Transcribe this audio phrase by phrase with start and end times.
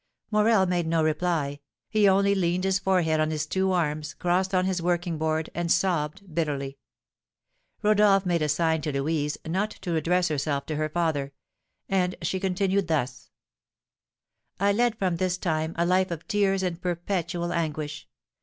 [0.31, 4.65] Morel made no reply; he only leaned his forehead on his two arms, crossed on
[4.65, 6.79] his working board, and sobbed bitterly.
[7.83, 11.33] Rodolph made a sign to Louise not to address herself to her father,
[11.87, 13.29] and she continued thus:
[14.59, 18.07] "I led from this time a life of tears and perpetual anguish.